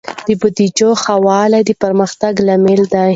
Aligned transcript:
د 0.27 0.29
بودیجې 0.41 0.89
ښه 1.01 1.15
والی 1.25 1.61
د 1.65 1.69
پرمختګ 1.83 2.33
لامل 2.47 2.81
دی. 2.93 3.09